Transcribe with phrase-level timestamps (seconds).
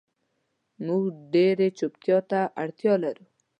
[0.85, 1.03] مونږ
[1.33, 3.25] ډیرې چوپتیا ته اړتیا لرو